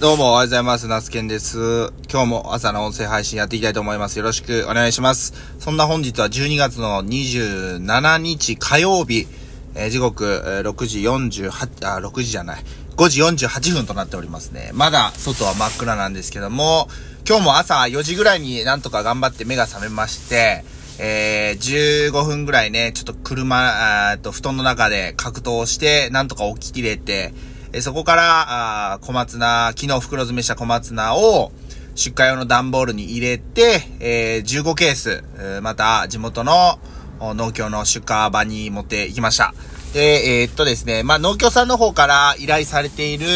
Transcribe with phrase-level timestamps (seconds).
[0.00, 0.88] どうもおはようございます。
[0.88, 1.92] ナスケンです。
[2.10, 4.18] 今日も朝の音声配信やっていきたいと思います。
[4.18, 5.34] よろしくお願いします。
[5.58, 9.26] そんな本日は12月の27日火曜日、
[9.74, 10.24] えー時刻、
[10.64, 12.64] 6時48、あ、6時じゃない。
[12.96, 14.70] 5時48分となっておりますね。
[14.72, 16.88] まだ外は真っ暗なんですけども、
[17.28, 20.64] 今日も朝4時ぐらいになんとか頑張って目が覚めまして、
[20.98, 27.34] えー、15分ぐらいね、ちょっと車、あーっと、布団の中で格闘して、なんとか起ききれて、
[27.72, 31.52] えそこから、あ小松菜、昨日袋詰めした小松菜を、
[31.94, 35.22] 出荷用の段ボールに入れて、えー15ケース、
[35.62, 36.80] また地元の
[37.20, 39.54] 農協の出荷場に持って行きました。
[39.92, 43.26] で、えーっとですね、まあ、農協さんの方から依頼されている、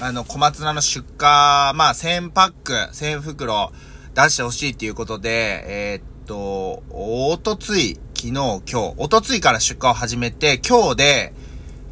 [0.00, 3.72] あの、小松菜の出荷、まあ、1000パック、1000袋
[4.14, 11.32] 出してほしいっていうことで、えーっと、おとつい、昨日、今日、おとついから出荷を始めて、今日で、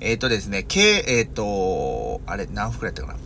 [0.00, 3.18] えーとですね、計、えーと、あれ、何袋やったかな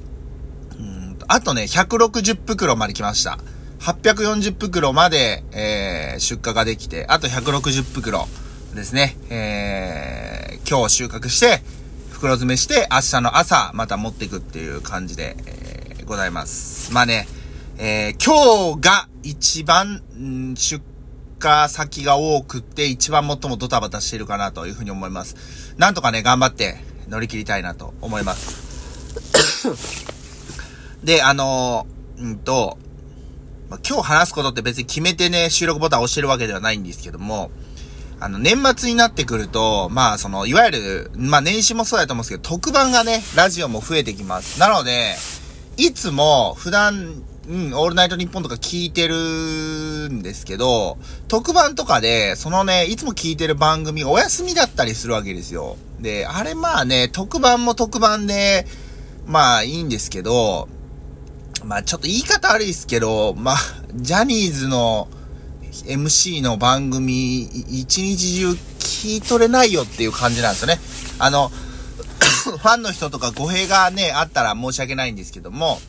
[0.79, 3.39] うんと、あとね、160袋まで来ました。
[3.81, 8.27] 840袋まで、えー、出荷ができて、あと160袋
[8.75, 9.17] ですね。
[9.29, 11.63] えー、今日収穫して、
[12.11, 16.93] 袋詰めして、明日の朝、また持っていくっていう感じで、えー、ございます。
[16.95, 17.27] まあね、
[17.77, 20.81] えー、今日が一番、ん出
[21.43, 25.75] 荷先が多くって、一番最もドタバタしているかなというふうに思います。
[25.79, 26.77] なんとかね、頑張って
[27.09, 29.69] 乗り切りたいなと思います。
[31.03, 32.79] で、あのーうんと、
[33.69, 37.51] まあ今日話すことって別に決めてね、収録ボタン押してるわけではないんですけども、
[38.21, 44.61] あの、年末になってくると、まあ、その、いわゆる、まあ、年始もそうだと思うんですけど、特番がね、ラジオも増えてきます。
[44.61, 45.17] なので、
[45.77, 55.77] いつも、普段、うん、オールナイトニッポンとか聞いてるんですけど、特番とかで、そのね、いつも聞いてる番組お休みだったりするわけですよ。
[56.01, 58.65] で、あれまあね、特番も特番で、
[59.27, 60.69] まあいいんですけど、
[61.65, 63.57] まあちょっと言い方悪いですけど、まあ、
[63.95, 65.09] ジャニーズの
[65.73, 70.79] MC の番組、一日中聞い取れないよっていう感じなんですよね。
[71.19, 71.49] あの、
[72.45, 75.81] ファンの人とか語弊がね、あったら申し訳ないんですけども、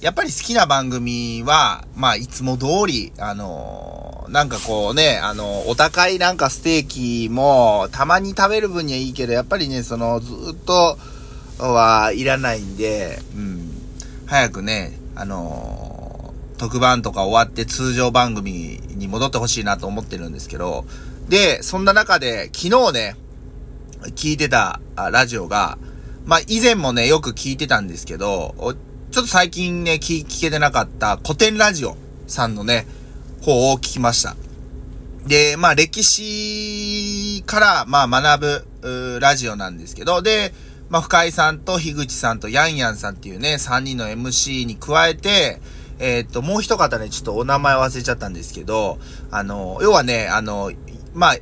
[0.00, 10.98] やっぱり好きな番組は、まあ、いつも通り、あのーなんかこうね、あのお高いなんかステーキも、たまに食べる分にはいいけど、やっぱりね、その、ずっと
[11.58, 13.70] はいらないんで、うん。
[14.26, 16.08] 早くね、あのー
[16.58, 20.84] 特番とか終わって通常番組に戻ってほしいなと思ってるんですけど、
[21.28, 23.16] で、そんな中で、昨日ね、
[24.16, 25.78] 聞いてたラジオが、
[26.26, 28.76] まあ、以前もね、よく聞いてたんですけど、
[29.10, 31.96] ちょっと最近ね、聞聞けてなかった古典ラジオ
[32.26, 32.86] さんのね、
[33.40, 34.36] 方を聞きました。
[35.26, 40.52] で、まあ、歴史から、まあ、学ぶ、ラジオなんですけど、で、
[40.90, 45.60] まあ、深井さんと樋口さんとヤンヤンさんっていうね、3人の MC に加えて、
[45.98, 48.98] えーと、もう一方ね、ちょっとお名前忘れちゃったんですけど、
[49.30, 50.70] あの、要はね、あの、
[51.14, 51.36] ま、あ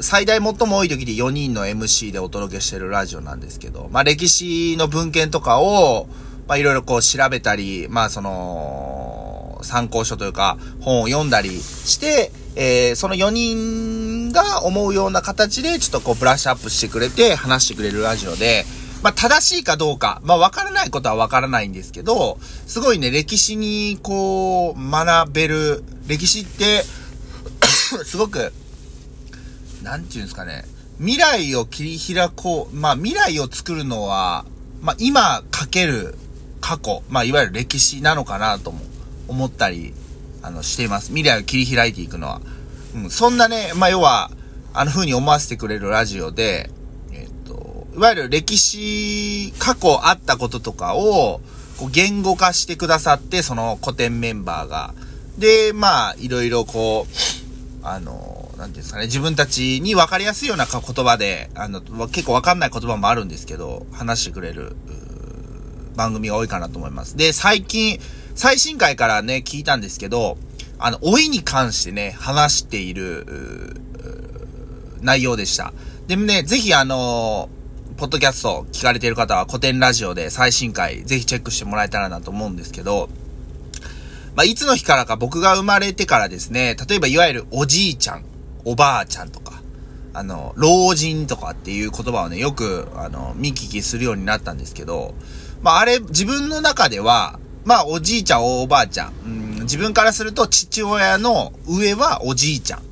[0.00, 6.08] 最大最も多い時で4人の MC でお届けしてるラジオなんですけど、まあ、歴史の文献とかを、
[6.48, 18.64] まあ、いろいろこう調べたり、まあ、その、参考書というか、本を読んだりして、えーその4人が思うような形で、ちょっとこう、ブラッシュアップしてくれて、話してくれるラジオで、
[19.02, 26.84] まあ、正しいかどうか、まあ、わからないことはわからないんですけど、すごいね、歴史に、こう、学べる、歴史って、
[28.04, 28.52] すごく、
[29.82, 30.64] なんていうんですかね、
[30.98, 34.44] 未来を切り開こう、まあ、未来を作るのは、
[34.80, 36.16] まあ、今かける
[36.60, 38.80] 過去、まあ、いわゆる歴史なのかなとも
[39.28, 39.94] 思ったり、
[40.42, 41.08] あの、しています。
[41.08, 42.40] 未来を切り開いていくのは。
[42.94, 44.30] うん、そんなね、まあ、要は、
[44.72, 46.70] あの風に思わせてくれるラジオで、
[47.12, 51.40] えっと、いわゆる歴史、過去あったこととかを、
[51.78, 54.94] こう言語化してくださって、その古典メンバーが。
[55.38, 64.76] で、まあ、いろいろこう、あの、なんていうんですかね、自分たちに分かりやすいような言葉で、あの、結構分かんない言葉もあるんですけど、話してくれる、
[65.98, 67.16] 番組が多いかなと思います。
[67.16, 67.98] で、最近、
[68.36, 70.38] 最新回からね、聞いたんですけど、
[70.78, 73.82] あの、老いに関してね、話している、
[75.02, 75.72] 内容でした。
[76.06, 77.48] でもね、ぜひあの
[77.96, 83.08] ポッドキャスト聞かれている方は古典ラジオで最新回ぜひチェックしてもらえたらなと思うんですけど、
[84.34, 88.24] まあ、いつの日からか僕が生まれてからですね、例えばいわゆるおじいちゃん、
[88.64, 89.62] おばあちゃんとか、
[90.14, 95.14] あの、老人とかっていう言葉をね、よく、あの、見聞きするようになったんですけど、
[95.62, 102.82] まあ、あれ、自分の中では、まあ、おじいちゃん、おばあちゃん、うん、自分からすると父親の上はおじいちゃん。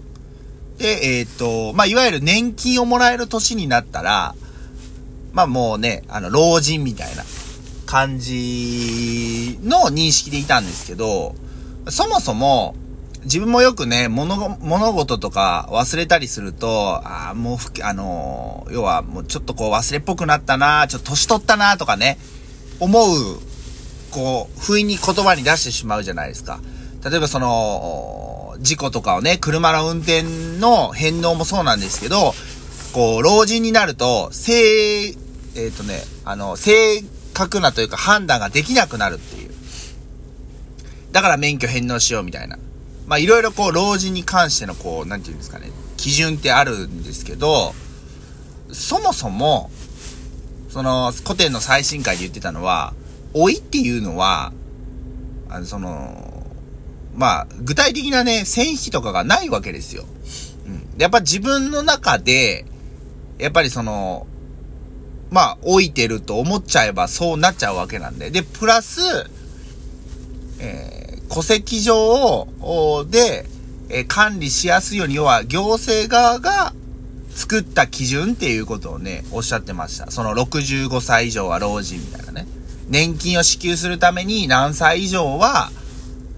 [0.78, 4.34] で、えっ、と、まあ、いわゆる年金をもらえる年になったら、
[5.32, 7.22] まあもうね、あの、老人みたいな
[7.86, 11.34] 感じの認識でいたんですけど、
[11.88, 12.74] そもそも、
[13.24, 22.18] 自分もよくね、物、物事とか忘れたりすると、ああ、もうふあのー、要はもうちょっとこう忘れっぽくなったな、ちょっと年取ったなとかね、
[22.80, 23.38] 思う、
[24.10, 26.60] こう、不意に言葉に出してしまうじゃないですか。
[27.04, 30.22] 例えばその、事故とかをね、車の運転
[30.58, 32.34] の返納もそうなんですけど、
[32.92, 37.02] こう、老人になると、正、えっ、ー、とね、あの、正
[37.32, 39.50] 確なというか判断ができなくなるっていう。
[41.12, 42.58] だから免許返納しようみたいな。
[43.06, 47.74] まあいろいろこう老人に関してのこう、なんていうんですかね、基準ってあるんですけど、
[48.72, 49.70] そもそも、
[50.76, 52.92] その古典の最新回で言ってたのは、
[53.34, 54.52] 老いっていうのは、
[55.48, 56.52] あの、その、
[57.14, 60.04] まあ、具体的なね、線引きとかがないわけですよ。
[60.66, 61.00] うん。
[61.00, 62.66] やっぱ自分の中で、
[63.38, 64.26] やっぱりその、
[65.30, 68.30] まあ、老いてると思っちゃえばそうなっちゃうわけなんで。
[68.30, 69.00] で、プラス、
[70.60, 71.96] えー戸籍上
[72.60, 73.46] をで、
[73.88, 76.74] え管理しやすいように、要は行政側が
[77.36, 80.10] 作った基準っていうことをね、おっしゃってました。
[80.10, 82.46] その65歳以上は老人みたいなね。
[82.88, 85.70] 年金を支給するために何歳以上は、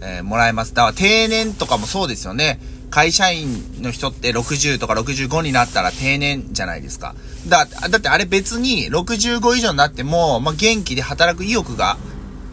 [0.02, 0.74] えー、もらえます。
[0.74, 2.60] だから定年とかもそうですよね。
[2.90, 7.14] 会社員の人って60とか65になったら定年じゃないですか。
[7.46, 11.96] だ、だってあれ別に65以上になっても、まあ、元気で働く意欲が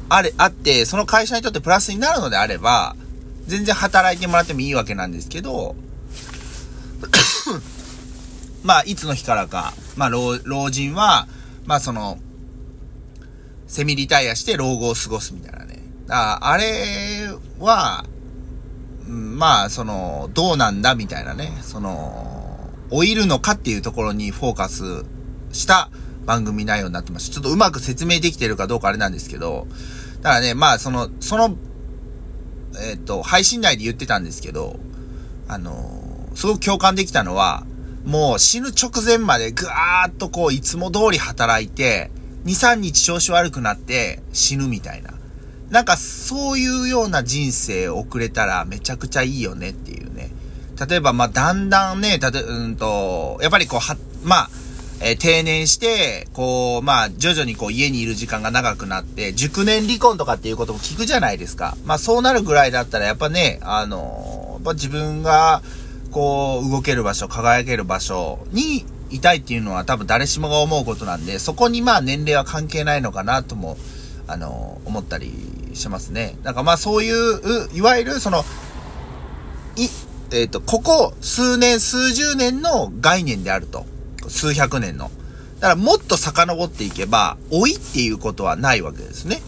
[0.10, 2.96] あれ、あって、その会社にとってプラスになるのであれば、
[3.48, 5.76] 全然働いてもらってもいいわけなんですけど、
[8.66, 11.28] まあ、いつの日からか、まあ、老、人は、
[11.66, 12.18] まあ、その、
[13.68, 15.84] セミリタイアして老後を過ごすみたいなね。
[16.10, 17.30] ああれ
[17.60, 18.06] は、
[19.08, 21.52] まあ、その、どうなんだみたいなね。
[21.62, 25.06] その、老いるのかっていうところにフォーカス
[25.52, 25.92] した
[26.26, 27.30] 番組内容になってます。
[27.30, 29.68] ちょっとうまく説明できてるかどうかあれなんですけど、
[30.22, 31.56] だからね、まあ、その、その、
[32.84, 34.80] えっ、ー、と、配信内で言ってたんですけど、
[35.48, 37.64] あの、すごく共感できたのは、
[38.06, 42.12] もう死ぬ直前までぐわーっとこう、いつも通り働いて、
[42.46, 45.16] 2、3日調子悪くなって死ぬみたいな。
[45.70, 50.30] なんかそういうような人生を送れたらめちゃくちゃいいよねっていうね。
[50.88, 54.50] 例えば、まあ、だんだんね、たと、うんと、やっぱりこう、は、まあ、
[55.02, 61.78] えー、定年して、こう、まあ、徐々にこう家にいる時間が長くなって、熟年離婚とかっていうことも聞くじゃないですか。
[61.86, 65.64] まあ、そうなるぐらいだったら、やっぱね、あのー、自分が、
[66.16, 73.76] こう、動ける場所、輝ける場所にいたいっていうのは多分誰しもが思うことなんで、そこにまあ年齢は関係ないのかなとも、
[74.26, 75.34] あの、思ったり
[75.74, 76.38] しますね。
[76.44, 78.46] なんかまあそういう、いわゆるその、
[79.76, 79.90] い、
[80.32, 83.86] えっ、ー、と、ここ数年、数十年の概念であると。
[84.30, 85.12] 数百年の。
[85.60, 89.42] だからもっと遡っていけば、老いっていうことはないわけですね。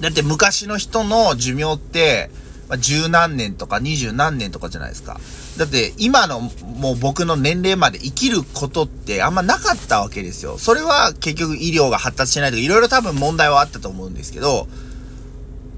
[0.00, 2.30] だって昔の人の寿命って、
[2.72, 5.20] まあ、十何年とか二十何年とかじゃないですか。
[5.58, 10.56] だって今のもう僕の年齢まで生きることってあんまなかったわけですよ。
[10.56, 14.68] それは結局医療が発達しないとかいろいろ多分問題はあったと思うんですけど、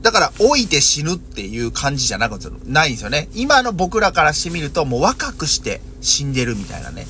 [0.02, 3.28] だから老いて死ぬっていう感じじゃなく、ないんですよね。
[3.34, 7.08] 今の僕らからしてみるともう若くして死んでるみたいなね。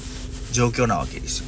[0.53, 1.47] 状況なわけですよ。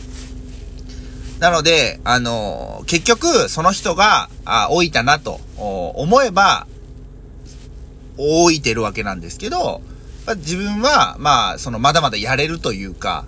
[1.38, 6.66] なので、あの、結局、その人が、あ、老いたなと思えば、
[8.18, 9.80] 老いてるわけなんですけど、
[10.26, 13.26] ま自分は、まあ、その、まだまだやれるというか、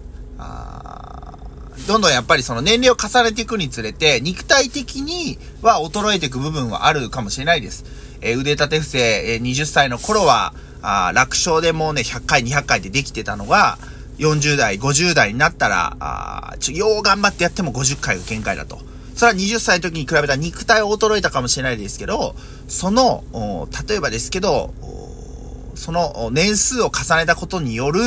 [1.88, 7.84] どんどんやっぱりその年齢を重ねていくにつれて、肉体的には衰えていく部分はあるかもしれないです。
[8.20, 10.52] えー、腕立て伏せ、えー、20歳の頃は、
[10.82, 13.78] あ楽勝でもうね、100回、200回でできてたのが、
[14.18, 18.80] 40代、50代になったら、あちょ、よう頑張ってやっても50回が限界だと。
[19.18, 22.36] それは20歳の時に比べたら肉体を衰えたかもしれないですけど、
[22.68, 23.24] その、
[23.88, 24.72] 例えばですけど、
[25.74, 28.00] その年数を重ねたことによる、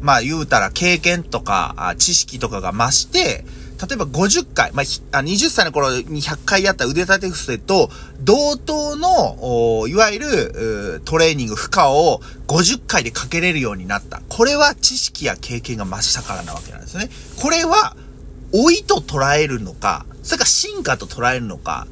[0.00, 3.44] まあ言うたら経験とか知識とかが増して、
[3.88, 14.22] 例えば50回、まあ、20歳の頃に100回やった腕立て伏せと、同等の、いわゆる、トレーニング、負荷を50回でかけれるようになった。
[14.28, 17.10] これは知識や経験が増したからなわけなんですね。
[17.36, 17.96] これは、
[18.52, 21.86] 老いと捉えるのか、それか進化と捉えるのか、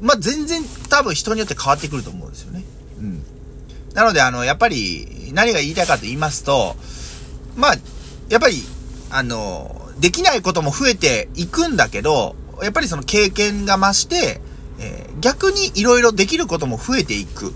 [0.00, 2.64] まあ、全然多分人によって変わってくると思うんですよね。
[2.98, 3.22] うん。
[3.94, 6.76] なので、あの、やっぱり、何が言いたいかと言いますと、
[7.56, 7.74] まあ、
[8.28, 8.62] やっぱり、
[9.10, 14.40] あの、できないことも増えていくんだけど、やっぱりその経験が増して、
[14.78, 17.52] えー、逆に色々できることも増えていく。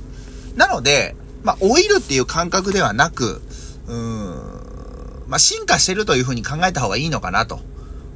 [0.56, 1.14] なので、
[1.44, 3.42] まあ、老いるっていう感覚ではなく、
[3.86, 7.60] うーん、まあ、進化してるというふうに考えた方がいいのかなと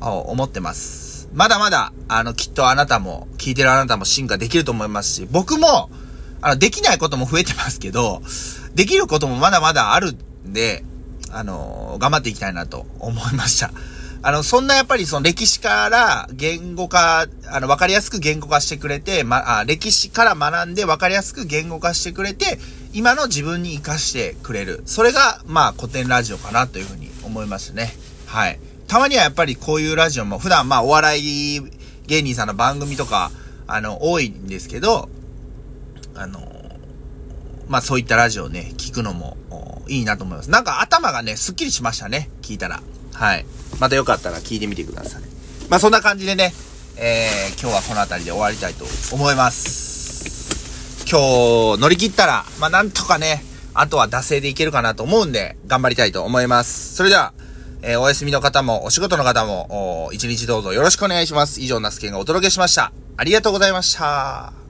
[0.00, 1.28] 思ってます。。
[1.32, 5.90] まだまだ、あの、きっとあなたも、聞いてるあなたも進化できると思いますし、僕も、
[6.40, 8.22] あの、できないことも増えてますけど、
[8.74, 10.84] できることもまだまだあるんで、
[11.30, 13.70] あの、頑張っていきたいなと思いました。
[14.22, 22.58] あの、そんなやっぱりその歴史から言語化、あの、わかりやすく言語化してくれて、ま、あ、歴史から学んでわかりやすく言語化してくれて、
[22.92, 24.82] 今の自分に活かしてくれる。
[24.86, 27.94] それが、まあ、古典ラジオかなというふうに思いますね。
[28.26, 28.58] はい。
[28.88, 31.60] たまにはやっぱりこういうラジオも、普段まあ、お笑い
[32.06, 33.30] 芸人さんの番組とか、
[33.66, 35.08] あの、多いんですけど、
[36.14, 36.40] あの、
[37.68, 39.36] まあ、そういったラジオね、聞くのも
[39.88, 40.50] いいなと思います。
[40.50, 42.30] なんか頭がね、スッキリしましたね。
[42.42, 42.80] 聞いたら。
[43.12, 43.44] はい。
[43.80, 45.22] またよかったら聞いてみてください。
[45.68, 46.54] まあ、そんな感じでね、
[46.96, 51.04] えー、今日はこの辺りで終わりたいと思います。
[51.10, 56.94] 今日乗り切ったら、まあ、なんとかね、あとは惰性でいけるかなと思うんで、頑張りたいと思います。
[56.94, 57.32] それでは、
[57.88, 61.60] えー、お休みの方も、お仕事の方も、一日どうぞよろしくお願いします。
[61.60, 62.92] 以上、ナスケンがお届けしました。
[63.16, 64.65] ありがとうございました。